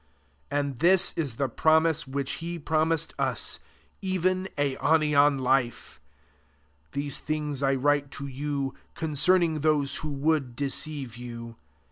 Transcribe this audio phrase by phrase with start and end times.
[0.49, 3.59] 25 And this is the promise which he promised us,
[4.01, 6.01] even aionian life.
[6.93, 11.55] 26 These things J write to you concerning those who v>ould deceive you.